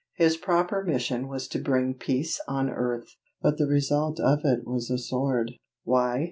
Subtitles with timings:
[0.15, 4.89] His proper mission was to bring peace on earth; but the result of it was
[4.89, 5.51] a sword!
[5.83, 6.19] Why?